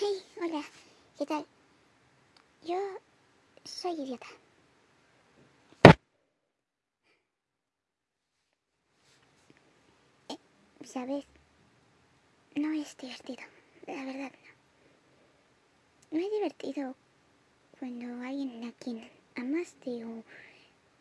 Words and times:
Hey, 0.00 0.22
hola, 0.40 0.62
¿qué 1.18 1.26
tal? 1.26 1.44
Yo 2.64 2.78
soy 3.64 3.92
idiota. 4.00 4.26
Eh, 10.28 10.38
¿Sabes? 10.84 11.24
No 12.54 12.72
es 12.72 12.96
divertido, 12.96 13.42
la 13.88 14.04
verdad 14.04 14.30
no. 16.12 16.18
No 16.18 16.24
es 16.24 16.30
divertido 16.30 16.94
cuando 17.78 18.06
alguien 18.24 18.64
a 18.68 18.72
quien 18.72 19.10
amaste 19.34 20.04
o 20.04 20.22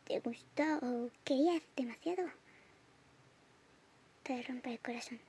te 0.06 0.20
gustó 0.22 0.64
o 0.82 1.12
querías 1.24 1.62
demasiado 1.76 2.32
te 4.24 4.42
rompe 4.44 4.74
el 4.74 4.80
corazón. 4.80 5.20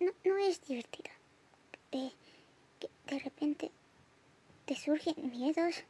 No, 0.00 0.12
no 0.24 0.35
es 0.48 0.66
divertido. 0.66 1.10
De, 1.90 2.12
de 3.08 3.18
repente 3.18 3.70
te 4.64 4.74
surgen 4.74 5.30
miedos, 5.30 5.84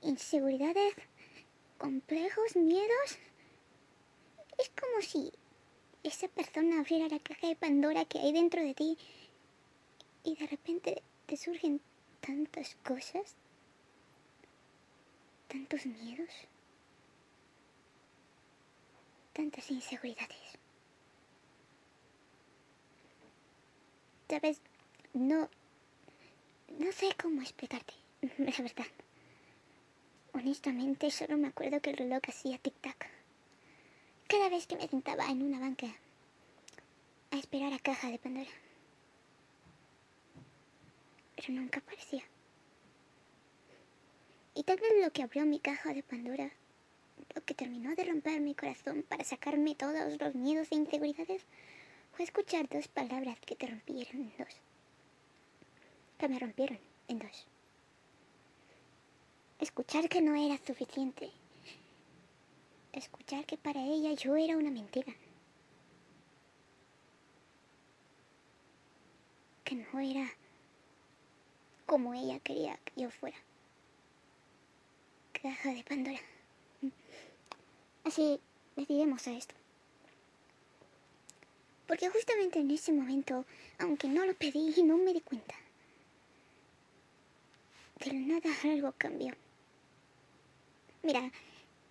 inseguridades, 0.00 0.94
complejos, 1.78 2.56
miedos. 2.56 3.18
Es 4.58 4.70
como 4.70 5.02
si 5.02 5.32
esa 6.02 6.28
persona 6.28 6.80
abriera 6.80 7.08
la 7.08 7.20
caja 7.20 7.46
de 7.46 7.56
Pandora 7.56 8.04
que 8.04 8.18
hay 8.18 8.32
dentro 8.32 8.62
de 8.62 8.74
ti 8.74 8.98
y 10.24 10.36
de 10.36 10.46
repente 10.46 11.02
te 11.26 11.36
surgen 11.36 11.80
tantas 12.20 12.76
cosas, 12.84 13.34
tantos 15.48 15.86
miedos, 15.86 16.30
tantas 19.32 19.70
inseguridades. 19.70 20.61
Sabes, 24.32 24.62
no, 25.12 25.50
no 26.78 26.90
sé 26.92 27.14
cómo 27.22 27.42
explicarte, 27.42 27.92
la 28.38 28.50
verdad. 28.62 28.86
Honestamente, 30.32 31.10
solo 31.10 31.36
me 31.36 31.48
acuerdo 31.48 31.82
que 31.82 31.90
el 31.90 31.98
reloj 31.98 32.22
hacía 32.26 32.56
tic-tac. 32.56 33.08
Cada 34.28 34.48
vez 34.48 34.66
que 34.66 34.76
me 34.76 34.88
sentaba 34.88 35.26
en 35.26 35.42
una 35.42 35.60
banca 35.60 35.88
a 37.30 37.36
esperar 37.36 37.74
a 37.74 37.78
caja 37.78 38.08
de 38.10 38.18
Pandora. 38.18 38.48
Pero 41.36 41.52
nunca 41.52 41.80
aparecía. 41.80 42.22
Y 44.54 44.62
tal 44.62 44.78
vez 44.78 44.92
lo 45.04 45.12
que 45.12 45.24
abrió 45.24 45.44
mi 45.44 45.60
caja 45.60 45.92
de 45.92 46.02
Pandora, 46.02 46.50
lo 47.34 47.44
que 47.44 47.52
terminó 47.52 47.94
de 47.94 48.04
romper 48.04 48.40
mi 48.40 48.54
corazón 48.54 49.04
para 49.06 49.24
sacarme 49.24 49.74
todos 49.74 50.18
los 50.18 50.34
miedos 50.34 50.68
e 50.72 50.76
inseguridades, 50.76 51.44
fue 52.12 52.24
escuchar 52.24 52.68
dos 52.68 52.88
palabras 52.88 53.38
que 53.40 53.56
te 53.56 53.66
rompieron 53.66 54.20
en 54.22 54.32
dos. 54.38 54.54
Que 56.18 56.28
me 56.28 56.38
rompieron 56.38 56.78
en 57.08 57.18
dos. 57.18 57.46
Escuchar 59.58 60.08
que 60.08 60.20
no 60.20 60.34
era 60.34 60.58
suficiente. 60.64 61.30
Escuchar 62.92 63.46
que 63.46 63.56
para 63.56 63.80
ella 63.82 64.12
yo 64.12 64.36
era 64.36 64.56
una 64.56 64.70
mentira. 64.70 65.14
Que 69.64 69.76
no 69.76 70.00
era 70.00 70.28
como 71.86 72.12
ella 72.12 72.38
quería 72.40 72.76
que 72.84 73.02
yo 73.02 73.10
fuera. 73.10 73.38
Caja 75.32 75.72
de 75.72 75.82
Pandora. 75.84 76.20
Así 78.04 78.40
decidimos 78.76 79.26
a 79.26 79.32
esto. 79.32 79.61
Porque 81.92 82.08
justamente 82.08 82.58
en 82.58 82.70
ese 82.70 82.90
momento, 82.90 83.44
aunque 83.78 84.08
no 84.08 84.24
lo 84.24 84.32
pedí 84.32 84.72
y 84.74 84.82
no 84.82 84.96
me 84.96 85.12
di 85.12 85.20
cuenta, 85.20 85.54
de 88.02 88.14
nada 88.14 88.48
algo 88.64 88.94
cambió. 88.96 89.34
Mira, 91.02 91.30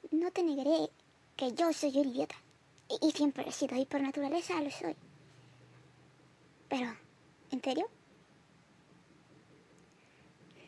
no 0.09 0.31
te 0.31 0.41
negaré 0.41 0.89
que 1.37 1.53
yo 1.53 1.71
soy 1.71 1.95
un 1.99 2.07
idiota. 2.07 2.33
Y, 2.89 3.09
y 3.09 3.11
siempre 3.11 3.43
lo 3.43 3.51
he 3.51 3.53
sido, 3.53 3.77
y 3.77 3.85
por 3.85 4.01
naturaleza 4.01 4.59
lo 4.59 4.71
soy. 4.71 4.95
Pero, 6.67 6.97
¿en 7.51 7.61
serio? 7.61 7.87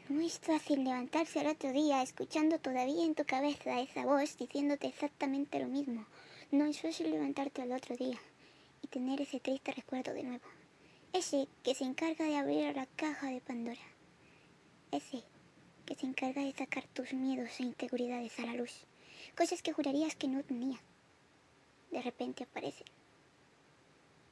No 0.10 0.22
es 0.22 0.38
fácil 0.38 0.84
levantarse 0.84 1.40
al 1.40 1.48
otro 1.48 1.72
día 1.72 2.04
escuchando 2.04 2.60
todavía 2.60 3.04
en 3.04 3.16
tu 3.16 3.26
cabeza 3.26 3.82
esa 3.82 4.06
voz 4.06 4.38
diciéndote 4.38 4.86
exactamente 4.86 5.60
lo 5.60 5.70
mismo. 5.70 6.06
No 6.52 6.66
es 6.66 6.80
fácil 6.80 7.10
levantarte 7.10 7.64
al 7.64 7.72
otro 7.72 7.96
día 7.96 8.20
y 8.84 8.88
tener 8.88 9.22
ese 9.22 9.40
triste 9.40 9.72
recuerdo 9.72 10.14
de 10.14 10.24
nuevo. 10.24 10.46
Ese 11.14 11.48
que 11.64 11.74
se 11.74 11.86
encarga 11.86 12.26
de 12.26 12.36
abrir 12.36 12.76
la 12.76 12.86
caja 12.86 13.28
de 13.28 13.42
Pandora. 13.42 13.82
Ese 14.92 15.24
que 15.86 15.96
se 15.96 16.06
encarga 16.06 16.42
de 16.44 16.54
sacar 16.54 16.86
tus 16.90 17.14
miedos 17.14 17.60
e 17.60 17.64
inseguridades 17.64 18.38
a 18.40 18.46
la 18.46 18.54
luz. 18.54 18.86
Cosas 19.36 19.62
que 19.62 19.74
jurarías 19.74 20.16
que 20.16 20.28
no 20.28 20.44
tenías. 20.44 20.82
De 21.92 22.02
repente 22.02 22.44
aparecen. 22.44 22.88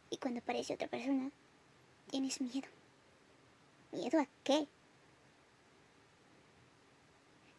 Y 0.09 0.17
cuando 0.17 0.41
aparece 0.41 0.73
otra 0.73 0.87
persona, 0.87 1.31
tienes 2.09 2.41
miedo. 2.41 2.67
¿Miedo 3.91 4.19
a 4.19 4.27
qué? 4.43 4.67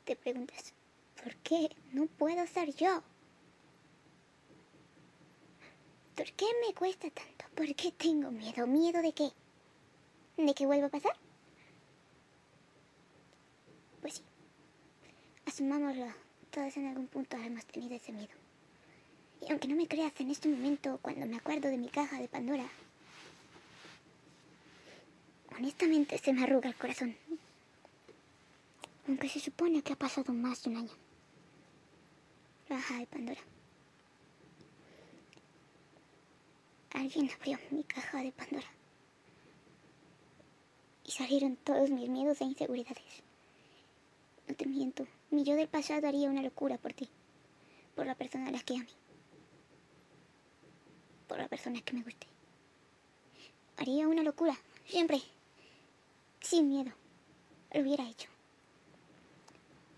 Te 0.04 0.16
preguntas, 0.16 0.74
¿por 1.22 1.34
qué 1.36 1.74
no 1.92 2.06
puedo 2.06 2.46
ser 2.46 2.74
yo? 2.74 3.02
¿Por 6.22 6.30
qué 6.34 6.46
me 6.64 6.72
cuesta 6.72 7.10
tanto? 7.10 7.46
¿Por 7.56 7.74
qué 7.74 7.90
tengo 7.90 8.30
miedo? 8.30 8.64
¿Miedo 8.64 9.02
de 9.02 9.12
qué? 9.12 9.32
¿De 10.36 10.54
que 10.54 10.66
vuelva 10.66 10.86
a 10.86 10.90
pasar? 10.90 11.16
Pues 14.00 14.14
sí. 14.14 14.22
Asumámoslo. 15.46 16.14
Todos 16.52 16.76
en 16.76 16.86
algún 16.86 17.08
punto 17.08 17.36
hemos 17.38 17.66
tenido 17.66 17.96
ese 17.96 18.12
miedo. 18.12 18.30
Y 19.40 19.50
aunque 19.50 19.66
no 19.66 19.74
me 19.74 19.88
creas 19.88 20.12
en 20.20 20.30
este 20.30 20.48
momento, 20.48 21.00
cuando 21.02 21.26
me 21.26 21.38
acuerdo 21.38 21.68
de 21.68 21.76
mi 21.76 21.88
caja 21.88 22.20
de 22.20 22.28
Pandora, 22.28 22.68
honestamente 25.58 26.18
se 26.18 26.32
me 26.32 26.44
arruga 26.44 26.68
el 26.68 26.76
corazón. 26.76 27.16
Aunque 29.08 29.28
se 29.28 29.40
supone 29.40 29.82
que 29.82 29.94
ha 29.94 29.96
pasado 29.96 30.32
más 30.32 30.62
de 30.62 30.70
un 30.70 30.76
año. 30.76 30.92
La 32.68 32.76
caja 32.76 32.98
de 32.98 33.06
Pandora. 33.08 33.40
Alguien 36.94 37.30
abrió 37.30 37.58
mi 37.70 37.84
caja 37.84 38.22
de 38.22 38.32
Pandora. 38.32 38.66
Y 41.04 41.10
salieron 41.10 41.56
todos 41.56 41.90
mis 41.90 42.08
miedos 42.08 42.40
e 42.40 42.44
inseguridades. 42.44 43.22
No 44.46 44.54
te 44.54 44.66
miento, 44.66 45.06
mi 45.30 45.44
yo 45.44 45.54
del 45.54 45.68
pasado 45.68 46.06
haría 46.06 46.28
una 46.28 46.42
locura 46.42 46.76
por 46.78 46.92
ti. 46.92 47.08
Por 47.94 48.06
la 48.06 48.14
persona 48.14 48.48
a 48.48 48.52
la 48.52 48.60
que 48.60 48.74
amé. 48.74 48.88
Por 51.28 51.38
la 51.38 51.48
persona 51.48 51.80
que 51.80 51.94
me 51.94 52.02
guste. 52.02 52.26
Haría 53.78 54.06
una 54.06 54.22
locura, 54.22 54.56
siempre. 54.86 55.20
Sin 56.40 56.68
miedo. 56.68 56.92
Lo 57.72 57.80
hubiera 57.80 58.08
hecho. 58.08 58.28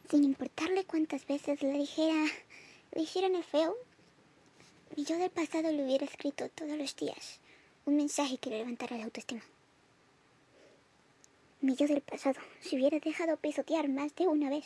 Sin 0.08 0.22
importarle 0.24 0.84
cuántas 0.84 1.26
veces 1.26 1.60
le 1.62 1.72
dijera, 1.72 2.24
le 2.92 3.02
hicieran 3.02 3.34
el 3.34 3.42
feo, 3.42 3.74
mi 4.96 5.04
yo 5.04 5.18
del 5.18 5.30
pasado 5.30 5.72
le 5.72 5.84
hubiera 5.84 6.04
escrito 6.04 6.48
todos 6.50 6.78
los 6.78 6.94
días 6.94 7.40
un 7.84 7.96
mensaje 7.96 8.38
que 8.38 8.50
le 8.50 8.58
levantara 8.58 8.96
la 8.96 9.04
autoestima. 9.04 9.42
Mi 11.60 11.74
yo 11.74 11.88
del 11.88 12.00
pasado 12.00 12.40
se 12.60 12.76
hubiera 12.76 13.00
dejado 13.00 13.36
pisotear 13.36 13.88
más 13.88 14.14
de 14.14 14.28
una 14.28 14.50
vez, 14.50 14.64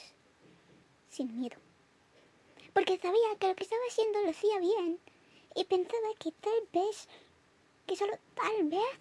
sin 1.09 1.41
miedo. 1.41 1.57
Porque 2.75 2.99
sabía 2.99 3.39
que 3.41 3.49
lo 3.49 3.55
que 3.57 3.65
estaba 3.65 3.81
haciendo 3.89 4.21
lo 4.21 4.31
hacía 4.31 4.59
bien 4.59 4.99
y 5.55 5.65
pensaba 5.65 6.09
que 6.19 6.33
tal 6.33 6.61
vez, 6.73 7.09
que 7.87 7.97
solo 7.97 8.19
tal 8.35 8.69
vez, 8.69 8.99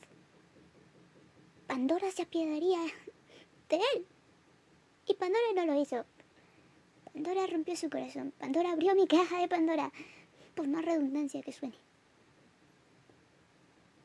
Pandora 1.68 2.10
se 2.12 2.22
apiadaría 2.22 2.80
de 3.68 3.76
él. 3.76 4.06
Y 5.06 5.14
Pandora 5.16 5.46
no 5.56 5.66
lo 5.66 5.82
hizo. 5.82 6.06
Pandora 7.14 7.48
rompió 7.48 7.76
su 7.76 7.90
corazón. 7.90 8.32
Pandora 8.40 8.72
abrió 8.72 8.96
mi 8.96 9.08
caja 9.08 9.42
de 9.42 9.50
Pandora 9.50 9.92
por 10.58 10.68
más 10.68 10.84
redundancia 10.84 11.44
que 11.44 11.54
suene. 11.54 11.78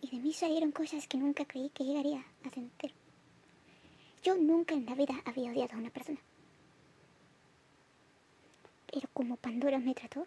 Y 0.03 0.11
de 0.11 0.19
mí 0.19 0.35
salieron 0.35 0.71
cosas 0.71 1.09
que 1.09 1.17
nunca 1.17 1.47
creí 1.47 1.71
que 1.71 1.83
llegaría 1.83 2.23
a 2.45 2.51
sentir. 2.51 2.93
Yo 4.23 4.37
nunca 4.37 4.75
en 4.75 4.85
la 4.85 4.95
vida 4.95 5.15
había 5.25 5.51
odiado 5.51 5.73
a 5.73 5.79
una 5.79 5.89
persona. 5.89 6.21
Pero 8.93 9.09
como 9.15 9.37
Pandora 9.37 9.79
me 9.79 9.95
trató, 9.95 10.27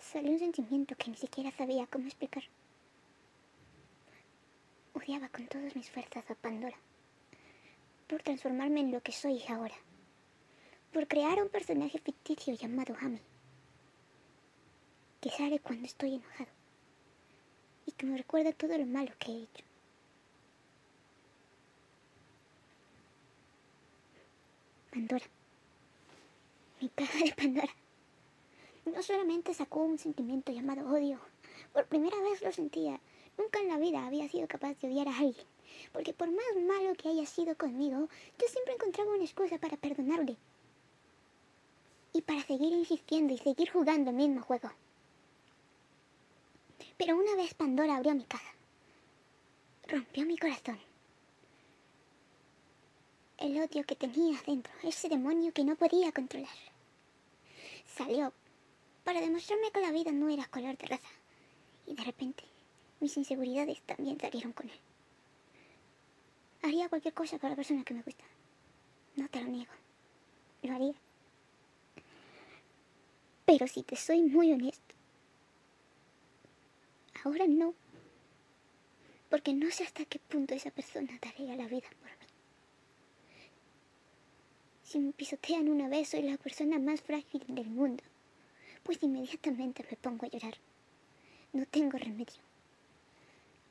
salió 0.00 0.32
un 0.32 0.40
sentimiento 0.40 0.96
que 0.96 1.12
ni 1.12 1.16
siquiera 1.16 1.52
sabía 1.52 1.86
cómo 1.86 2.06
explicar. 2.06 2.42
Odiaba 4.94 5.28
con 5.28 5.46
todas 5.46 5.76
mis 5.76 5.88
fuerzas 5.88 6.28
a 6.28 6.34
Pandora 6.34 6.76
por 8.08 8.20
transformarme 8.20 8.80
en 8.80 8.90
lo 8.90 9.00
que 9.00 9.12
soy 9.12 9.42
ahora, 9.48 9.76
por 10.92 11.06
crear 11.06 11.40
un 11.40 11.48
personaje 11.48 11.98
ficticio 11.98 12.52
llamado 12.54 12.96
Amy 13.00 13.20
que 15.24 15.30
sale 15.30 15.58
cuando 15.58 15.86
estoy 15.86 16.16
enojado. 16.16 16.50
porque 17.86 18.04
me 18.04 18.18
recuerda 18.18 18.52
todo 18.52 18.76
lo 18.76 18.84
malo 18.84 19.10
que 19.18 19.32
he 19.32 19.42
hecho. 19.44 19.64
Pandora. 24.90 25.24
Mi 26.78 26.90
caja 26.90 27.18
de 27.24 27.32
Pandora. 27.32 27.74
No 28.84 29.02
solamente 29.02 29.54
sacó 29.54 29.80
un 29.80 29.96
sentimiento 29.96 30.52
llamado 30.52 30.90
odio. 30.90 31.18
Por 31.72 31.86
primera 31.86 32.20
vez 32.20 32.42
lo 32.42 32.52
sentía. 32.52 33.00
Nunca 33.38 33.60
en 33.60 33.68
la 33.68 33.78
vida 33.78 34.06
había 34.06 34.28
sido 34.28 34.46
capaz 34.46 34.74
de 34.74 34.88
odiar 34.88 35.08
a 35.08 35.16
alguien. 35.16 35.46
Porque 35.94 36.12
por 36.12 36.30
más 36.30 36.54
malo 36.66 36.94
que 36.96 37.08
haya 37.08 37.24
sido 37.24 37.56
conmigo, 37.56 38.10
yo 38.38 38.46
siempre 38.46 38.74
encontraba 38.74 39.14
una 39.14 39.24
excusa 39.24 39.56
para 39.56 39.78
perdonarle. 39.78 40.36
Y 42.12 42.20
para 42.20 42.42
seguir 42.42 42.74
insistiendo 42.74 43.32
y 43.32 43.38
seguir 43.38 43.70
jugando 43.70 44.10
el 44.10 44.16
mismo 44.16 44.42
juego. 44.42 44.70
Pero 46.96 47.16
una 47.16 47.34
vez 47.36 47.54
Pandora 47.54 47.96
abrió 47.96 48.14
mi 48.14 48.24
caja, 48.24 48.54
rompió 49.88 50.24
mi 50.26 50.38
corazón. 50.38 50.78
El 53.38 53.60
odio 53.60 53.84
que 53.84 53.96
tenía 53.96 54.40
dentro, 54.46 54.72
ese 54.82 55.08
demonio 55.08 55.52
que 55.52 55.64
no 55.64 55.74
podía 55.76 56.12
controlar, 56.12 56.48
salió 57.86 58.32
para 59.04 59.20
demostrarme 59.20 59.70
que 59.70 59.80
la 59.80 59.92
vida 59.92 60.12
no 60.12 60.28
era 60.28 60.46
color 60.46 60.76
de 60.78 60.86
raza. 60.86 61.08
Y 61.86 61.94
de 61.94 62.04
repente, 62.04 62.44
mis 63.00 63.16
inseguridades 63.16 63.82
también 63.82 64.18
salieron 64.18 64.52
con 64.52 64.68
él. 64.68 64.80
Haría 66.62 66.88
cualquier 66.88 67.12
cosa 67.12 67.38
por 67.38 67.50
la 67.50 67.56
persona 67.56 67.84
que 67.84 67.92
me 67.92 68.02
gusta. 68.02 68.24
No 69.16 69.28
te 69.28 69.40
lo 69.40 69.48
niego. 69.48 69.72
Lo 70.62 70.74
haría. 70.74 70.94
Pero 73.44 73.66
si 73.66 73.82
te 73.82 73.96
soy 73.96 74.22
muy 74.22 74.52
honesto, 74.52 74.83
ahora 77.24 77.46
no. 77.46 77.74
Porque 79.28 79.52
no 79.52 79.70
sé 79.70 79.84
hasta 79.84 80.04
qué 80.04 80.18
punto 80.18 80.54
esa 80.54 80.70
persona 80.70 81.18
daría 81.20 81.56
la 81.56 81.66
vida 81.66 81.88
por 82.00 82.10
mí. 82.10 82.26
Si 84.82 84.98
me 85.00 85.12
pisotean 85.12 85.68
una 85.68 85.88
vez, 85.88 86.10
soy 86.10 86.22
la 86.22 86.36
persona 86.36 86.78
más 86.78 87.00
frágil 87.00 87.42
del 87.48 87.66
mundo. 87.66 88.04
Pues 88.84 89.02
inmediatamente 89.02 89.84
me 89.90 89.96
pongo 89.96 90.26
a 90.26 90.28
llorar. 90.28 90.54
No 91.52 91.66
tengo 91.66 91.98
remedio. 91.98 92.42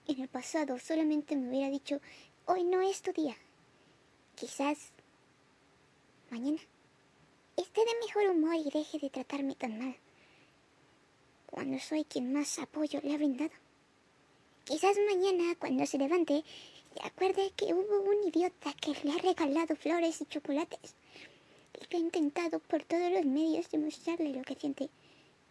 En 0.08 0.20
el 0.20 0.28
pasado 0.28 0.78
solamente 0.80 1.36
me 1.36 1.48
hubiera 1.48 1.70
dicho, 1.70 2.02
hoy 2.46 2.64
no 2.66 2.82
es 2.82 3.02
tu 3.02 3.14
día. 3.14 3.38
Quizás 4.36 4.92
mañana 6.30 6.60
esté 7.56 7.82
de 7.86 8.06
mejor 8.06 8.36
humor 8.36 8.56
y 8.56 8.70
deje 8.70 9.00
de 9.00 9.10
tratarme 9.10 9.56
tan 9.56 9.78
mal. 9.80 9.96
Cuando 11.54 11.78
soy 11.78 12.04
quien 12.04 12.34
más 12.34 12.58
apoyo 12.58 13.00
le 13.04 13.14
ha 13.14 13.18
brindado. 13.18 13.52
Quizás 14.64 14.98
mañana, 15.08 15.54
cuando 15.60 15.86
se 15.86 16.00
levante, 16.00 16.44
se 16.96 17.08
acuerde 17.08 17.52
que 17.56 17.76
hubo 17.76 18.02
un 18.02 18.28
idiota 18.28 18.74
que 18.74 18.96
le 19.04 19.14
ha 19.14 19.18
regalado 19.20 19.76
flores 19.76 20.20
y 20.20 20.26
chocolates 20.26 20.96
y 21.80 21.86
que 21.86 21.98
ha 21.98 22.00
intentado 22.00 22.58
por 22.58 22.84
todos 22.86 23.12
los 23.12 23.24
medios 23.26 23.70
demostrarle 23.70 24.34
lo 24.34 24.42
que 24.42 24.56
siente. 24.56 24.90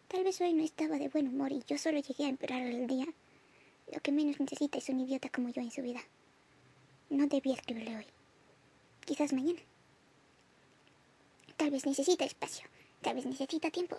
Tal 0.08 0.24
vez 0.24 0.40
hoy 0.40 0.54
no 0.54 0.64
estaba 0.64 0.98
de 0.98 1.08
buen 1.08 1.28
humor 1.28 1.52
y 1.52 1.62
yo 1.68 1.78
solo 1.78 2.00
llegué 2.00 2.24
a 2.24 2.30
empeorarle 2.30 2.82
el 2.82 2.88
día. 2.88 3.06
Lo 3.92 4.00
que 4.00 4.10
menos 4.10 4.40
necesita 4.40 4.78
es 4.78 4.88
un 4.88 4.98
idiota 4.98 5.28
como 5.28 5.50
yo 5.50 5.62
en 5.62 5.70
su 5.70 5.82
vida. 5.82 6.00
No 7.10 7.28
debía 7.28 7.54
escribirle 7.54 7.98
hoy. 7.98 8.06
Quizás 9.04 9.32
mañana. 9.32 9.60
Tal 11.56 11.70
vez 11.70 11.86
necesita 11.86 12.24
espacio. 12.24 12.66
Tal 13.02 13.14
vez 13.14 13.24
necesita 13.24 13.70
tiempo. 13.70 13.98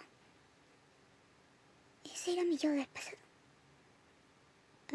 Ese 2.06 2.34
era 2.34 2.44
mi 2.44 2.58
yo 2.58 2.70
del 2.72 2.88
pasado. 2.88 3.18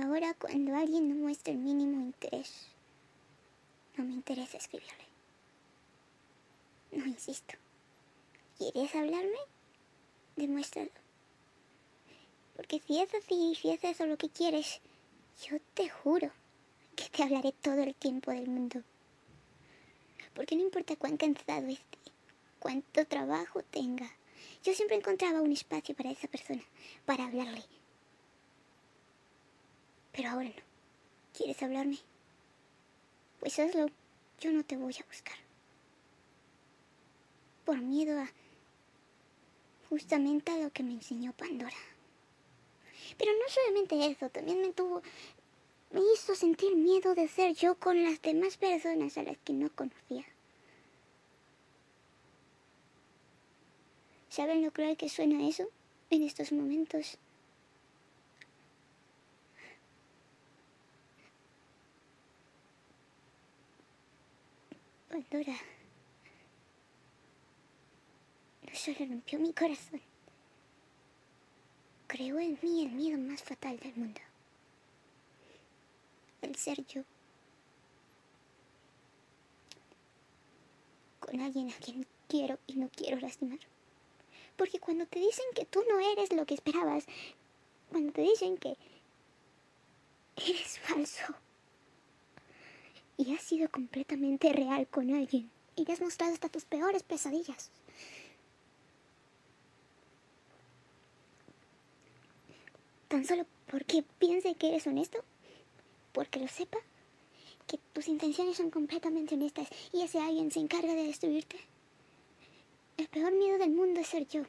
Ahora 0.01 0.35
cuando 0.35 0.77
alguien 0.77 1.09
no 1.09 1.15
muestra 1.17 1.53
el 1.53 1.59
mínimo 1.59 2.01
interés, 2.01 2.69
no 3.97 4.05
me 4.05 4.13
interesa 4.13 4.57
escribirle. 4.57 5.07
No 6.93 7.05
insisto. 7.05 7.57
¿Quieres 8.57 8.95
hablarme? 8.95 9.39
Demuéstralo. 10.37 10.91
Porque 12.57 12.81
si 12.81 13.01
es 13.01 13.13
así, 13.15 13.55
si 13.61 13.71
es 13.71 13.83
eso 13.85 14.07
lo 14.07 14.17
que 14.17 14.29
quieres, 14.29 14.81
yo 15.49 15.59
te 15.75 15.89
juro 15.89 16.33
que 16.97 17.09
te 17.09 17.23
hablaré 17.23 17.53
todo 17.53 17.83
el 17.83 17.95
tiempo 17.95 18.31
del 18.31 18.49
mundo. 18.49 18.83
Porque 20.35 20.57
no 20.57 20.63
importa 20.63 20.97
cuán 20.97 21.17
cansado 21.17 21.69
esté, 21.69 21.99
cuánto 22.59 23.05
trabajo 23.07 23.63
tenga, 23.63 24.11
yo 24.63 24.75
siempre 24.75 24.97
encontraba 24.97 25.41
un 25.41 25.53
espacio 25.53 25.95
para 25.95 26.11
esa 26.11 26.29
persona, 26.29 26.63
para 27.05 27.25
hablarle. 27.27 27.65
Pero 30.13 30.31
ahora 30.31 30.49
no. 30.49 30.63
¿Quieres 31.37 31.63
hablarme? 31.63 31.99
Pues 33.41 33.59
hazlo. 33.59 33.87
Yo 34.41 34.53
no 34.53 34.65
te 34.65 34.77
voy 34.77 34.95
a 34.95 35.07
buscar. 35.07 35.37
Por 37.65 37.79
miedo 37.81 38.21
a... 38.21 38.31
justamente 39.89 40.53
a 40.53 40.59
lo 40.59 40.71
que 40.71 40.83
me 40.83 40.95
enseñó 40.95 41.33
Pandora. 41.33 41.77
Pero 43.17 43.33
no 43.33 43.49
solamente 43.49 44.07
eso, 44.07 44.29
también 44.29 44.61
me 44.61 44.73
tuvo 44.73 45.03
me 45.91 46.01
hizo 46.13 46.35
sentir 46.35 46.77
miedo 46.77 47.15
de 47.15 47.29
ser 47.29 47.55
yo 47.55 47.75
con 47.77 48.03
las 48.03 48.21
demás 48.21 48.57
personas 48.57 49.17
a 49.17 49.23
las 49.23 49.39
que 49.39 49.53
no 49.53 49.71
conocía. 49.75 50.25
¿Saben 54.29 54.63
lo 54.63 54.73
cruel 54.73 54.97
que 54.97 55.09
suena 55.09 55.47
eso 55.47 55.69
en 56.11 56.23
estos 56.23 56.53
momentos? 56.53 57.19
Pandora 65.09 65.57
no 68.63 68.75
solo 68.75 68.99
rompió 69.01 69.39
mi 69.39 69.53
corazón, 69.53 70.01
creó 72.07 72.39
en 72.39 72.59
mí 72.63 72.85
el 72.85 72.93
miedo 72.93 73.19
más 73.19 73.43
fatal 73.43 73.79
del 73.79 73.97
mundo 73.97 74.21
el 76.43 76.57
ser 76.57 76.85
yo. 76.87 77.03
Con 81.21 81.41
alguien 81.41 81.71
a 81.71 81.77
quien 81.77 82.07
quiero 82.29 82.59
y 82.67 82.77
no 82.77 82.89
quiero 82.89 83.19
lastimar. 83.21 83.59
Porque 84.59 84.81
cuando 84.81 85.07
te 85.07 85.21
dicen 85.21 85.47
que 85.55 85.65
tú 85.65 85.83
no 85.89 86.01
eres 86.01 86.33
lo 86.33 86.45
que 86.45 86.55
esperabas, 86.55 87.07
cuando 87.91 88.13
te 88.13 88.23
dicen 88.23 88.59
que 88.59 88.77
eres 90.37 90.79
falso 90.83 91.35
y 93.17 93.35
has 93.35 93.43
sido 93.43 93.71
completamente 93.71 94.53
real 94.53 94.87
con 94.89 95.15
alguien 95.15 95.49
y 95.77 95.85
le 95.85 95.93
has 95.93 96.01
mostrado 96.01 96.35
hasta 96.35 96.49
tus 96.49 96.65
peores 96.65 97.05
pesadillas. 97.05 97.71
Tan 103.07 103.25
solo 103.25 103.47
porque 103.71 104.05
piense 104.19 104.57
que 104.57 104.69
eres 104.69 104.87
honesto 104.89 105.25
porque 106.13 106.41
lo 106.41 106.49
sepa, 106.49 106.79
que 107.69 107.79
tus 107.93 108.09
intenciones 108.09 108.57
son 108.57 108.71
completamente 108.71 109.37
honestas 109.37 109.69
y 109.93 110.03
ese 110.03 110.19
alguien 110.19 110.51
se 110.51 110.59
encarga 110.59 110.95
de 110.95 111.05
destruirte. 111.05 111.57
El 112.97 113.07
peor 113.07 113.33
miedo 113.33 113.59
del 113.59 113.71
mundo 113.71 114.01
es 114.01 114.09
ser 114.09 114.27
yo. 114.27 114.43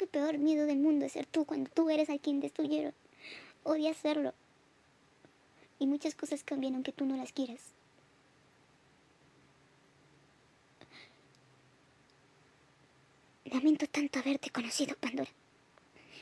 El 0.00 0.08
peor 0.08 0.38
miedo 0.38 0.66
del 0.66 0.78
mundo 0.78 1.04
es 1.04 1.12
ser 1.12 1.26
tú 1.26 1.44
cuando 1.44 1.70
tú 1.70 1.90
eres 1.90 2.10
a 2.10 2.18
quien 2.18 2.40
destruyeron. 2.40 2.94
Odia 3.64 3.90
hacerlo. 3.90 4.32
Y 5.78 5.86
muchas 5.86 6.14
cosas 6.14 6.42
cambian 6.42 6.74
aunque 6.74 6.92
tú 6.92 7.04
no 7.04 7.16
las 7.16 7.32
quieras. 7.32 7.60
Lamento 13.44 13.86
tanto 13.86 14.18
haberte 14.18 14.50
conocido, 14.50 14.96
Pandora. 14.96 15.30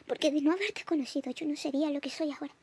Porque 0.06 0.30
de 0.30 0.40
no 0.40 0.52
haberte 0.52 0.84
conocido 0.84 1.30
yo 1.30 1.46
no 1.46 1.56
sería 1.56 1.90
lo 1.90 2.00
que 2.00 2.10
soy 2.10 2.32
ahora. 2.32 2.54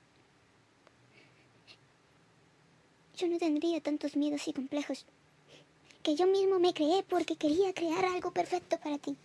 yo 3.15 3.27
no 3.27 3.37
tendría 3.37 3.79
tantos 3.79 4.15
miedos 4.17 4.47
y 4.47 4.53
complejos 4.53 5.05
que 6.03 6.15
yo 6.15 6.27
mismo 6.27 6.59
me 6.59 6.73
creé 6.73 7.03
porque 7.03 7.35
quería 7.35 7.73
crear 7.73 8.05
algo 8.05 8.31
perfecto 8.31 8.77
para 8.77 8.97
ti. 8.97 9.15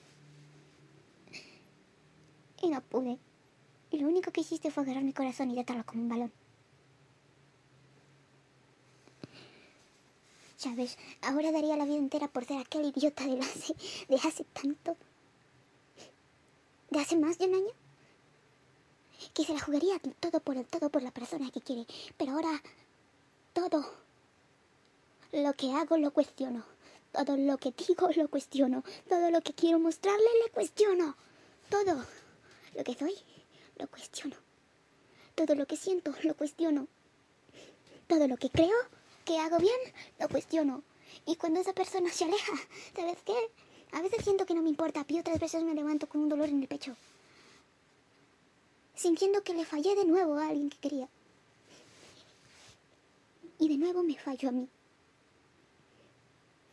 Y 2.61 2.69
no 2.69 2.81
pude. 2.81 3.19
Y 3.90 3.99
lo 3.99 4.09
único 4.09 4.31
que 4.31 4.43
hiciste 4.43 4.71
fue 4.71 4.83
agarrar 4.83 5.02
mi 5.02 5.12
corazón 5.12 5.50
y 5.50 5.55
tratarlo 5.55 5.85
como 5.85 6.02
un 6.02 6.09
balón. 6.09 6.33
Sabes, 10.57 10.99
ahora 11.23 11.52
daría 11.52 11.76
la 11.76 11.87
vida 11.87 11.97
entera 11.97 12.29
por 12.29 12.45
ser 12.45 12.59
aquel 12.59 12.85
idiota 12.85 13.25
de 13.25 13.40
hace, 13.40 13.75
de 14.09 14.17
hace 14.17 14.45
tanto. 14.45 14.95
De 16.90 17.00
hace 17.00 17.17
más 17.17 17.38
de 17.38 17.47
un 17.47 17.55
año. 17.55 17.73
Que 19.33 19.45
se 19.45 19.55
la 19.55 19.61
jugaría 19.61 19.99
todo 20.21 20.40
por 20.40 20.59
el 20.59 20.67
todo 20.67 20.90
por 20.90 21.02
la 21.02 21.12
persona 21.12 21.50
que 21.50 21.62
quiere. 21.62 21.87
Pero 22.19 22.33
ahora 22.33 22.62
todo 23.55 23.90
lo 25.33 25.52
que 25.55 25.73
hago 25.73 25.97
lo 25.97 26.12
cuestiono. 26.12 26.62
Todo 27.12 27.38
lo 27.38 27.57
que 27.57 27.73
digo 27.73 28.11
lo 28.14 28.29
cuestiono. 28.29 28.85
Todo 29.09 29.31
lo 29.31 29.40
que 29.40 29.55
quiero 29.55 29.79
mostrarle 29.79 30.29
le 30.45 30.50
cuestiono. 30.50 31.17
Todo 31.71 32.05
lo 32.75 32.85
que 32.85 32.95
soy 32.95 33.15
lo 33.77 33.89
cuestiono. 33.89 34.37
Todo 35.35 35.55
lo 35.55 35.67
que 35.67 35.77
siento 35.77 36.15
lo 36.23 36.35
cuestiono. 36.35 36.87
Todo 38.07 38.29
lo 38.29 38.37
que 38.37 38.50
creo 38.50 38.77
que 39.25 39.39
hago 39.39 39.59
bien 39.59 39.79
lo 40.19 40.29
cuestiono. 40.29 40.83
Y 41.27 41.37
cuando 41.37 41.61
esa 41.61 41.73
persona 41.73 42.11
se 42.11 42.25
aleja, 42.25 42.53
¿sabes 42.95 43.19
qué? 43.25 43.35
A 43.93 44.03
veces 44.03 44.23
siento 44.23 44.47
que 44.47 44.55
no 44.55 44.62
me 44.62 44.69
importa 44.69 45.05
y 45.09 45.19
otras 45.19 45.41
veces 45.41 45.62
me 45.65 45.75
levanto 45.75 46.09
con 46.09 46.21
un 46.21 46.29
dolor 46.29 46.49
en 46.49 46.62
el 46.62 46.69
pecho. 46.69 46.95
Sintiendo 48.95 49.43
que 49.43 49.55
le 49.55 49.65
fallé 49.65 49.95
de 49.95 50.05
nuevo 50.05 50.37
a 50.37 50.49
alguien 50.49 50.71
que 50.71 50.79
quería. 50.79 51.09
Y 53.59 53.69
de 53.69 53.77
nuevo 53.79 54.03
me 54.03 54.17
fallo 54.17 54.49
a 54.49 54.53
mí. 54.53 54.69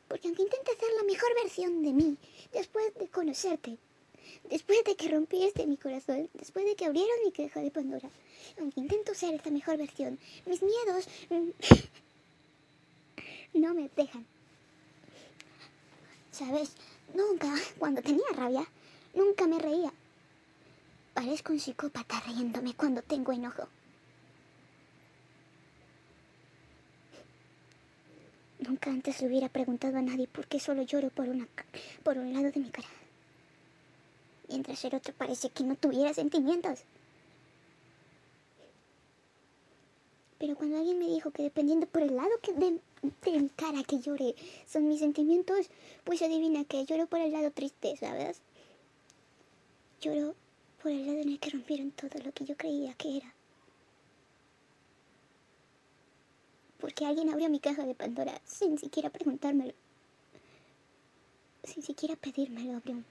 Porque 0.07 0.27
aunque 0.27 0.43
intente 0.43 0.75
ser 0.75 0.89
la 0.97 1.03
mejor 1.03 1.33
versión 1.41 1.83
de 1.83 1.93
mí, 1.93 2.17
después 2.53 2.93
de 2.95 3.09
conocerte, 3.09 3.77
después 4.49 4.83
de 4.83 4.95
que 4.95 5.09
rompiste 5.09 5.65
mi 5.65 5.77
corazón, 5.77 6.29
después 6.33 6.65
de 6.65 6.75
que 6.75 6.85
abrieron 6.85 7.17
mi 7.25 7.31
caja 7.31 7.59
de 7.59 7.71
Pandora, 7.71 8.09
aunque 8.59 8.79
intento 8.79 9.13
ser 9.13 9.35
esa 9.35 9.49
mejor 9.49 9.77
versión, 9.77 10.19
mis 10.45 10.61
miedos 10.61 11.07
no 13.53 13.73
me 13.73 13.89
dejan. 13.95 14.25
¿Sabes? 16.31 16.73
Nunca, 17.13 17.53
cuando 17.79 18.01
tenía 18.01 18.25
rabia, 18.35 18.65
nunca 19.13 19.47
me 19.47 19.59
reía. 19.59 19.91
Parezco 21.13 21.53
un 21.53 21.59
psicópata 21.59 22.19
riéndome 22.27 22.75
cuando 22.75 23.01
tengo 23.01 23.31
enojo. 23.31 23.67
Nunca 28.59 28.89
antes 28.89 29.21
le 29.21 29.27
hubiera 29.27 29.49
preguntado 29.49 29.97
a 29.97 30.01
nadie 30.01 30.27
por 30.27 30.47
qué 30.47 30.59
solo 30.59 30.83
lloro 30.83 31.09
por, 31.09 31.29
una, 31.29 31.47
por 32.03 32.17
un 32.17 32.33
lado 32.33 32.51
de 32.51 32.59
mi 32.59 32.69
cara. 32.69 32.87
Mientras 34.47 34.83
el 34.85 34.95
otro 34.95 35.13
parece 35.13 35.49
que 35.49 35.63
no 35.63 35.75
tuviera 35.75 36.13
sentimientos. 36.13 36.79
Pero 40.39 40.55
cuando 40.55 40.77
alguien 40.77 40.99
me 40.99 41.07
dijo 41.07 41.31
que 41.31 41.43
dependiendo 41.43 41.87
por 41.87 42.03
el 42.03 42.15
lado 42.15 42.29
que 42.41 42.53
de, 42.53 42.79
de 43.01 43.49
cara 43.55 43.83
que 43.83 43.99
llore 43.99 44.35
son 44.67 44.87
mis 44.87 44.99
sentimientos, 44.99 45.67
pues 46.03 46.21
adivina 46.21 46.63
que 46.63 46.85
lloro 46.85 47.07
por 47.07 47.19
el 47.19 47.31
lado 47.31 47.51
triste, 47.51 47.95
¿sabes? 47.97 48.39
Lloro 49.99 50.35
por 50.81 50.91
el 50.91 51.07
lado 51.07 51.19
en 51.19 51.29
el 51.29 51.39
que 51.39 51.49
rompieron 51.49 51.91
todo 51.91 52.23
lo 52.23 52.31
que 52.31 52.45
yo 52.45 52.55
creía 52.55 52.93
que 52.93 53.17
era. 53.17 53.33
porque 56.79 57.05
alguien 57.05 57.29
abrió 57.29 57.49
mi 57.49 57.59
caja 57.59 57.85
de 57.85 57.95
Pandora 57.95 58.39
sin 58.45 58.77
siquiera 58.77 59.09
preguntármelo. 59.09 59.73
Sin 61.63 61.83
siquiera 61.83 62.15
pedírmelo 62.15 62.77
abrió. 62.77 63.03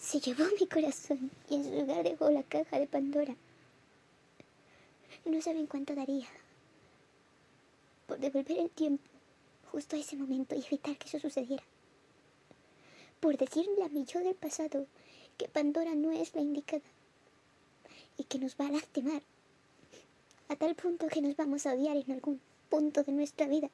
Se 0.00 0.18
llevó 0.18 0.44
mi 0.58 0.66
corazón 0.66 1.30
y 1.50 1.56
en 1.56 1.64
su 1.64 1.70
lugar 1.72 2.02
dejó 2.02 2.30
la 2.30 2.42
caja 2.42 2.78
de 2.78 2.86
Pandora. 2.86 3.36
No 5.26 5.42
saben 5.42 5.66
cuánto 5.66 5.94
daría 5.94 6.26
por 8.06 8.18
devolver 8.18 8.58
el 8.58 8.70
tiempo 8.70 9.04
justo 9.70 9.94
a 9.94 9.98
ese 9.98 10.16
momento 10.16 10.56
y 10.56 10.64
evitar 10.64 10.96
que 10.96 11.06
eso 11.06 11.20
sucediera. 11.20 11.62
Por 13.20 13.36
decirle 13.36 13.84
a 13.84 13.88
mi 13.90 14.04
yo 14.06 14.20
del 14.20 14.34
pasado 14.34 14.86
que 15.36 15.48
Pandora 15.48 15.94
no 15.94 16.10
es 16.10 16.34
la 16.34 16.40
indicada 16.40 16.82
y 18.16 18.24
que 18.24 18.38
nos 18.38 18.56
va 18.56 18.68
a 18.68 18.72
lastimar 18.72 19.22
a 20.48 20.56
tal 20.56 20.74
punto 20.74 21.08
que 21.08 21.20
nos 21.20 21.36
vamos 21.36 21.66
a 21.66 21.74
odiar 21.74 21.98
en 21.98 22.10
algún 22.10 22.40
punto 22.70 23.04
de 23.04 23.12
nuestra 23.12 23.46
vida. 23.46 23.68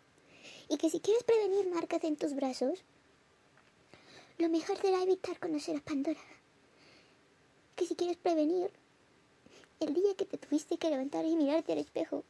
Y 0.69 0.77
que 0.77 0.91
si 0.91 0.99
quieres 0.99 1.23
prevenir 1.23 1.69
marcas 1.69 2.03
en 2.03 2.17
tus 2.17 2.35
brazos, 2.35 2.83
lo 4.39 4.49
mejor 4.49 4.77
será 4.79 5.03
evitar 5.03 5.39
conocer 5.39 5.77
a 5.77 5.81
Pandora. 5.81 6.21
Que 7.75 7.87
si 7.87 7.95
quieres 7.95 8.17
prevenir 8.17 8.71
el 9.81 9.95
día 9.95 10.15
que 10.17 10.25
te 10.25 10.39
tuviste 10.39 10.79
que 10.79 10.91
levantar 10.91 11.25
y 11.25 11.37
mirarte 11.37 11.73
al 11.73 11.79
espejo 11.79 12.25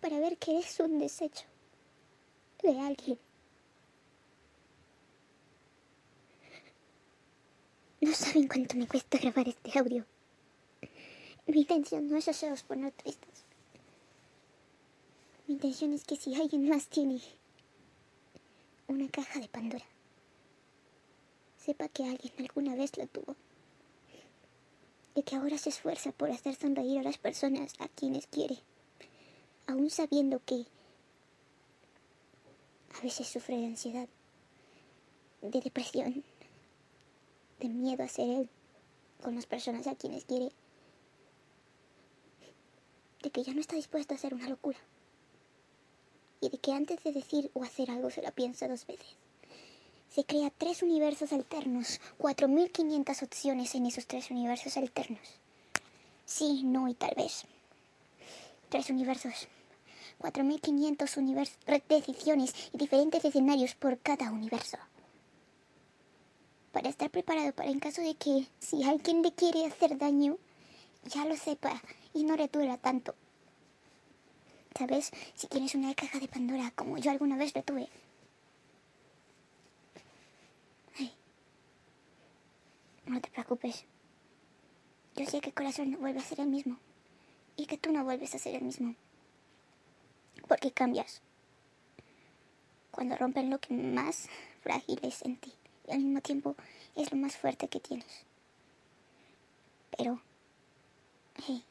para 0.00 0.18
ver 0.18 0.36
que 0.38 0.52
eres 0.58 0.78
un 0.80 0.98
desecho 0.98 1.46
de 2.62 2.80
alguien. 2.80 3.18
No 8.00 8.12
saben 8.12 8.48
cuánto 8.48 8.76
me 8.76 8.86
cuesta 8.86 9.18
grabar 9.18 9.48
este 9.48 9.78
audio. 9.78 10.04
Mi 11.46 11.60
intención 11.60 12.08
no 12.08 12.16
es 12.16 12.28
haceros 12.28 12.62
poner 12.62 12.92
tristes. 12.92 13.44
Mi 15.46 15.54
intención 15.54 15.92
es 15.92 16.04
que 16.04 16.16
si 16.16 16.34
alguien 16.34 16.68
más 16.68 16.88
tiene 16.88 17.20
una 18.88 19.08
caja 19.08 19.40
de 19.40 19.48
Pandora, 19.48 19.84
sepa 21.64 21.88
que 21.88 22.04
alguien 22.04 22.32
alguna 22.38 22.74
vez 22.74 22.96
la 22.98 23.06
tuvo. 23.06 23.36
Y 25.14 25.22
que 25.22 25.36
ahora 25.36 25.56
se 25.56 25.70
esfuerza 25.70 26.12
por 26.12 26.30
hacer 26.30 26.54
sonreír 26.56 26.98
a 26.98 27.02
las 27.02 27.18
personas 27.18 27.72
a 27.78 27.88
quienes 27.88 28.26
quiere, 28.26 28.58
aún 29.66 29.88
sabiendo 29.88 30.40
que 30.44 30.66
a 32.98 33.00
veces 33.00 33.28
sufre 33.28 33.56
de 33.56 33.66
ansiedad, 33.66 34.08
de 35.40 35.60
depresión, 35.60 36.24
de 37.60 37.68
miedo 37.68 38.02
a 38.02 38.08
ser 38.08 38.28
él 38.28 38.48
con 39.22 39.34
las 39.34 39.46
personas 39.46 39.86
a 39.86 39.94
quienes 39.94 40.24
quiere, 40.24 40.50
de 43.22 43.30
que 43.30 43.42
ya 43.42 43.54
no 43.54 43.60
está 43.60 43.76
dispuesto 43.76 44.12
a 44.12 44.16
hacer 44.16 44.34
una 44.34 44.48
locura 44.48 44.78
y 46.40 46.50
de 46.50 46.58
que 46.58 46.72
antes 46.72 47.02
de 47.02 47.12
decir 47.12 47.50
o 47.54 47.64
hacer 47.64 47.90
algo 47.90 48.10
se 48.10 48.20
la 48.20 48.32
piensa 48.32 48.68
dos 48.68 48.86
veces. 48.86 49.23
Se 50.14 50.24
crea 50.24 50.48
tres 50.56 50.84
universos 50.84 51.32
alternos, 51.32 52.00
4.500 52.20 53.24
opciones 53.24 53.74
en 53.74 53.86
esos 53.86 54.06
tres 54.06 54.30
universos 54.30 54.76
alternos. 54.76 55.18
Sí, 56.24 56.62
no 56.62 56.86
y 56.86 56.94
tal 56.94 57.12
vez. 57.16 57.46
Tres 58.68 58.90
universos, 58.90 59.48
4.500 60.20 61.82
decisiones 61.88 62.54
y 62.72 62.78
diferentes 62.78 63.24
escenarios 63.24 63.74
por 63.74 63.98
cada 63.98 64.30
universo. 64.30 64.78
Para 66.70 66.90
estar 66.90 67.10
preparado 67.10 67.52
para 67.52 67.70
en 67.70 67.80
caso 67.80 68.00
de 68.00 68.14
que 68.14 68.46
si 68.60 68.84
alguien 68.84 69.20
le 69.20 69.32
quiere 69.32 69.66
hacer 69.66 69.98
daño, 69.98 70.38
ya 71.06 71.24
lo 71.24 71.36
sepa 71.36 71.82
y 72.12 72.22
no 72.22 72.36
le 72.36 72.46
tanto. 72.78 73.16
¿Sabes? 74.78 75.10
Si 75.34 75.48
tienes 75.48 75.74
una 75.74 75.92
caja 75.96 76.20
de 76.20 76.28
Pandora 76.28 76.72
como 76.76 76.98
yo 76.98 77.10
alguna 77.10 77.36
vez 77.36 77.52
lo 77.56 77.64
tuve. 77.64 77.88
No 83.06 83.20
te 83.20 83.30
preocupes. 83.30 83.84
Yo 85.16 85.26
sé 85.26 85.40
que 85.40 85.48
el 85.48 85.54
corazón 85.54 85.90
no 85.90 85.98
vuelve 85.98 86.20
a 86.20 86.24
ser 86.24 86.40
el 86.40 86.48
mismo. 86.48 86.78
Y 87.56 87.66
que 87.66 87.78
tú 87.78 87.92
no 87.92 88.04
vuelves 88.04 88.34
a 88.34 88.38
ser 88.38 88.56
el 88.56 88.62
mismo. 88.62 88.94
Porque 90.48 90.72
cambias. 90.72 91.22
Cuando 92.90 93.16
rompen 93.16 93.50
lo 93.50 93.60
que 93.60 93.74
más 93.74 94.28
frágil 94.62 94.98
es 95.02 95.22
en 95.22 95.36
ti. 95.36 95.52
Y 95.86 95.92
al 95.92 95.98
mismo 95.98 96.20
tiempo 96.20 96.56
es 96.96 97.12
lo 97.12 97.18
más 97.18 97.36
fuerte 97.36 97.68
que 97.68 97.80
tienes. 97.80 98.24
Pero, 99.96 100.20
hey, 101.46 101.64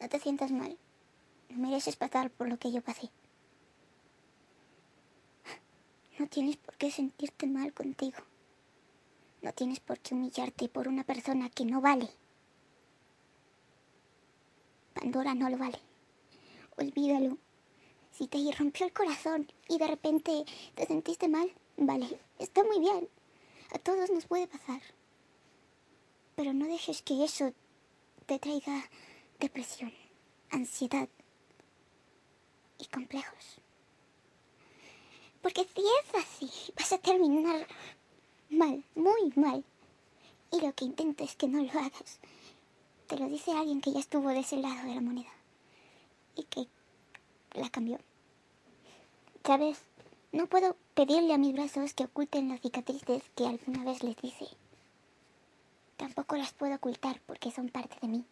no 0.00 0.08
te 0.08 0.18
sientas 0.18 0.50
mal 0.50 0.76
mereces 1.56 1.96
pasar 1.96 2.30
por 2.30 2.48
lo 2.48 2.58
que 2.58 2.72
yo 2.72 2.82
pasé. 2.82 3.10
No 6.18 6.26
tienes 6.28 6.56
por 6.56 6.76
qué 6.76 6.90
sentirte 6.90 7.46
mal 7.46 7.72
contigo. 7.72 8.18
No 9.42 9.52
tienes 9.52 9.80
por 9.80 9.98
qué 9.98 10.14
humillarte 10.14 10.68
por 10.68 10.88
una 10.88 11.04
persona 11.04 11.50
que 11.50 11.64
no 11.64 11.80
vale. 11.80 12.08
Pandora 14.94 15.34
no 15.34 15.50
lo 15.50 15.58
vale. 15.58 15.78
Olvídalo. 16.76 17.38
Si 18.12 18.28
te 18.28 18.38
rompió 18.52 18.86
el 18.86 18.92
corazón 18.92 19.50
y 19.68 19.78
de 19.78 19.86
repente 19.86 20.44
te 20.74 20.86
sentiste 20.86 21.28
mal, 21.28 21.52
vale, 21.76 22.20
está 22.38 22.62
muy 22.62 22.78
bien. 22.78 23.08
A 23.74 23.78
todos 23.78 24.10
nos 24.10 24.26
puede 24.26 24.46
pasar. 24.46 24.80
Pero 26.36 26.52
no 26.52 26.66
dejes 26.66 27.02
que 27.02 27.24
eso 27.24 27.52
te 28.26 28.38
traiga 28.38 28.88
depresión, 29.40 29.92
ansiedad, 30.50 31.08
y 32.82 32.86
complejos. 32.86 33.58
Porque 35.40 35.66
si 35.74 35.82
es 35.82 36.14
así, 36.14 36.72
vas 36.76 36.92
a 36.92 36.98
terminar 36.98 37.66
mal, 38.52 38.84
muy 38.94 39.32
mal. 39.34 39.64
Y 40.50 40.60
lo 40.60 40.72
que 40.74 40.84
intento 40.84 41.24
es 41.24 41.34
que 41.36 41.48
no 41.48 41.62
lo 41.62 41.70
hagas. 41.70 42.20
Te 43.06 43.18
lo 43.18 43.28
dice 43.28 43.52
alguien 43.52 43.80
que 43.80 43.92
ya 43.92 44.00
estuvo 44.00 44.28
de 44.28 44.40
ese 44.40 44.56
lado 44.56 44.86
de 44.86 44.94
la 44.94 45.00
moneda. 45.00 45.32
Y 46.36 46.44
que 46.44 46.66
la 47.54 47.70
cambió. 47.70 47.98
¿Sabes? 49.44 49.78
No 50.32 50.46
puedo 50.46 50.76
pedirle 50.94 51.34
a 51.34 51.38
mis 51.38 51.52
brazos 51.52 51.94
que 51.94 52.04
oculten 52.04 52.48
las 52.48 52.60
cicatrices 52.60 53.22
que 53.34 53.46
alguna 53.46 53.84
vez 53.84 54.02
les 54.02 54.16
hice. 54.22 54.46
Tampoco 55.96 56.36
las 56.36 56.52
puedo 56.52 56.74
ocultar 56.76 57.20
porque 57.26 57.50
son 57.50 57.68
parte 57.68 57.96
de 58.00 58.08
mí. 58.08 58.24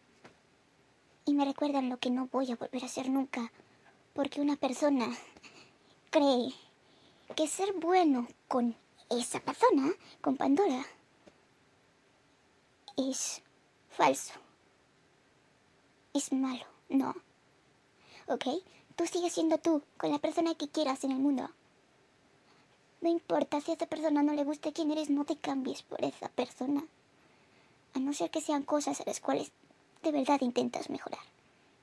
Y 1.25 1.33
me 1.33 1.45
recuerdan 1.45 1.89
lo 1.89 1.97
que 1.97 2.09
no 2.09 2.27
voy 2.31 2.51
a 2.51 2.55
volver 2.55 2.83
a 2.83 2.87
ser 2.87 3.09
nunca 3.09 3.51
porque 4.13 4.41
una 4.41 4.55
persona 4.55 5.07
cree 6.09 6.53
que 7.35 7.47
ser 7.47 7.73
bueno 7.73 8.27
con 8.47 8.75
esa 9.19 9.39
persona, 9.39 9.91
con 10.21 10.37
Pandora, 10.37 10.85
es 12.97 13.41
falso. 13.89 14.33
es 16.13 16.31
malo, 16.31 16.65
no. 16.89 17.15
¿Ok? 18.27 18.45
Tú 18.95 19.07
sigues 19.07 19.33
siendo 19.33 19.57
tú, 19.57 19.81
con 19.97 20.11
la 20.11 20.19
persona 20.19 20.55
que 20.55 20.67
quieras 20.69 21.03
en 21.03 21.11
el 21.11 21.19
mundo. 21.19 21.49
No 23.01 23.09
importa 23.09 23.59
si 23.61 23.71
a 23.71 23.73
esa 23.73 23.87
persona 23.87 24.21
no 24.21 24.33
le 24.33 24.43
gusta 24.43 24.71
quién 24.71 24.91
eres, 24.91 25.09
no 25.09 25.25
te 25.25 25.35
cambies 25.35 25.81
por 25.81 26.03
esa 26.03 26.29
persona. 26.29 26.85
A 27.93 27.99
no 27.99 28.13
ser 28.13 28.29
que 28.29 28.41
sean 28.41 28.63
cosas 28.63 29.01
a 29.01 29.05
las 29.05 29.19
cuales 29.19 29.51
de 30.03 30.11
verdad 30.11 30.39
intentas 30.41 30.89
mejorar, 30.89 31.23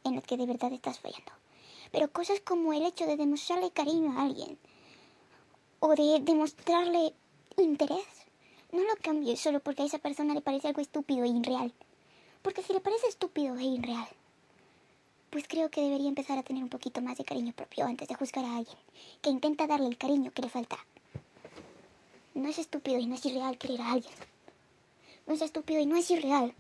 en 0.04 0.14
las 0.14 0.24
que 0.24 0.36
de 0.36 0.46
verdad 0.46 0.72
estás 0.72 1.00
fallando. 1.00 1.32
Pero 1.90 2.12
cosas 2.12 2.40
como 2.40 2.72
el 2.72 2.84
hecho 2.84 3.06
de 3.06 3.16
demostrarle 3.16 3.70
cariño 3.70 4.12
a 4.12 4.22
alguien, 4.22 4.58
o 5.80 5.94
de 5.94 6.20
demostrarle 6.20 7.14
interés, 7.56 8.06
no 8.72 8.80
lo 8.80 8.96
cambies 9.00 9.40
solo 9.40 9.60
porque 9.60 9.82
a 9.82 9.86
esa 9.86 9.98
persona 9.98 10.34
le 10.34 10.40
parece 10.40 10.68
algo 10.68 10.80
estúpido 10.80 11.24
e 11.24 11.28
irreal. 11.28 11.72
Porque 12.42 12.62
si 12.62 12.72
le 12.72 12.80
parece 12.80 13.06
estúpido 13.06 13.56
e 13.56 13.64
irreal, 13.64 14.08
pues 15.30 15.46
creo 15.46 15.70
que 15.70 15.82
debería 15.82 16.08
empezar 16.08 16.38
a 16.38 16.42
tener 16.42 16.62
un 16.62 16.68
poquito 16.68 17.00
más 17.00 17.18
de 17.18 17.24
cariño 17.24 17.52
propio 17.52 17.86
antes 17.86 18.08
de 18.08 18.14
juzgar 18.14 18.44
a 18.44 18.56
alguien 18.56 18.78
que 19.20 19.30
intenta 19.30 19.66
darle 19.66 19.88
el 19.88 19.98
cariño 19.98 20.32
que 20.32 20.42
le 20.42 20.48
falta. 20.48 20.78
No 22.34 22.48
es 22.48 22.58
estúpido 22.58 22.98
y 22.98 23.06
no 23.06 23.14
es 23.14 23.24
irreal 23.26 23.58
querer 23.58 23.80
a 23.80 23.92
alguien. 23.92 24.14
No 25.26 25.34
es 25.34 25.42
estúpido 25.42 25.80
y 25.80 25.86
no 25.86 25.96
es 25.96 26.10
irreal 26.10 26.54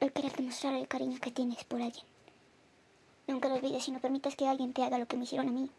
el 0.00 0.12
querer 0.12 0.32
demostrar 0.32 0.74
el 0.74 0.88
cariño 0.88 1.18
que 1.20 1.30
tienes 1.30 1.64
por 1.64 1.80
alguien. 1.80 2.04
Nunca 3.26 3.48
lo 3.48 3.54
olvides 3.54 3.86
y 3.88 3.92
no 3.92 4.00
permitas 4.00 4.36
que 4.36 4.46
alguien 4.46 4.72
te 4.72 4.82
haga 4.82 4.98
lo 4.98 5.06
que 5.06 5.16
me 5.16 5.24
hicieron 5.24 5.48
a 5.48 5.52
mí. 5.52 5.70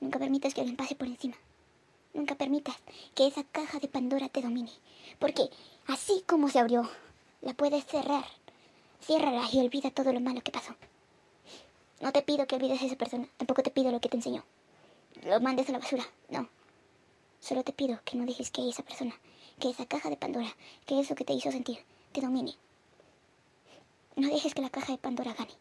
Nunca 0.00 0.18
permitas 0.18 0.54
que 0.54 0.60
alguien 0.60 0.76
pase 0.76 0.94
por 0.94 1.08
encima. 1.08 1.36
Nunca 2.14 2.34
permitas 2.34 2.76
que 3.14 3.26
esa 3.26 3.44
caja 3.44 3.78
de 3.78 3.88
Pandora 3.88 4.28
te 4.28 4.42
domine. 4.42 4.70
Porque 5.18 5.48
así 5.86 6.22
como 6.26 6.48
se 6.48 6.58
abrió, 6.58 6.88
la 7.40 7.54
puedes 7.54 7.84
cerrar. 7.86 8.24
Ciérrala 9.00 9.48
y 9.52 9.60
olvida 9.60 9.90
todo 9.90 10.12
lo 10.12 10.20
malo 10.20 10.42
que 10.42 10.52
pasó. 10.52 10.74
No 12.00 12.12
te 12.12 12.22
pido 12.22 12.46
que 12.46 12.56
olvides 12.56 12.82
a 12.82 12.86
esa 12.86 12.96
persona. 12.96 13.28
Tampoco 13.36 13.62
te 13.62 13.70
pido 13.70 13.90
lo 13.90 14.00
que 14.00 14.08
te 14.08 14.16
enseñó. 14.16 14.44
Lo 15.24 15.40
mandes 15.40 15.68
a 15.68 15.72
la 15.72 15.78
basura. 15.78 16.04
No. 16.28 16.48
Solo 17.40 17.64
te 17.64 17.72
pido 17.72 18.00
que 18.04 18.16
no 18.16 18.26
dejes 18.26 18.50
que 18.50 18.68
esa 18.68 18.82
persona, 18.82 19.14
que 19.58 19.70
esa 19.70 19.86
caja 19.86 20.10
de 20.10 20.16
Pandora, 20.16 20.54
que 20.86 21.00
eso 21.00 21.14
que 21.14 21.24
te 21.24 21.32
hizo 21.32 21.50
sentir, 21.50 21.78
te 22.12 22.20
domine. 22.20 22.56
No 24.16 24.28
dejes 24.28 24.54
que 24.54 24.62
la 24.62 24.70
caja 24.70 24.92
de 24.92 24.98
Pandora 24.98 25.32
gane. 25.32 25.52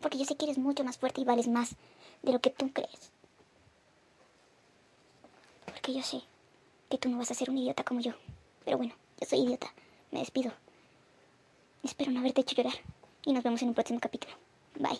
Porque 0.00 0.18
yo 0.18 0.24
sé 0.24 0.36
que 0.36 0.46
eres 0.46 0.58
mucho 0.58 0.84
más 0.84 0.98
fuerte 0.98 1.20
y 1.20 1.24
vales 1.24 1.48
más 1.48 1.76
de 2.22 2.32
lo 2.32 2.40
que 2.40 2.50
tú 2.50 2.70
crees. 2.72 3.12
Porque 5.86 6.00
yo 6.00 6.04
sé 6.04 6.20
que 6.90 6.98
tú 6.98 7.08
no 7.08 7.18
vas 7.18 7.30
a 7.30 7.34
ser 7.34 7.48
un 7.48 7.58
idiota 7.58 7.84
como 7.84 8.00
yo. 8.00 8.10
Pero 8.64 8.76
bueno, 8.76 8.92
yo 9.20 9.28
soy 9.28 9.38
idiota. 9.38 9.72
Me 10.10 10.18
despido. 10.18 10.50
Espero 11.84 12.10
no 12.10 12.18
haberte 12.18 12.40
hecho 12.40 12.56
llorar. 12.56 12.74
Y 13.24 13.32
nos 13.32 13.44
vemos 13.44 13.62
en 13.62 13.68
un 13.68 13.74
próximo 13.74 14.00
capítulo. 14.00 14.34
Bye. 14.80 14.98